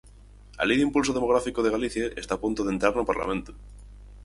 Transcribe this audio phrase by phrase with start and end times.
[0.61, 3.51] A Lei de impulso demográfico de Galicia está a punto de entrar no Parlamento.